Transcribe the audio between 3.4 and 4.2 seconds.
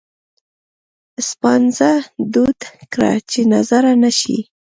نظره نه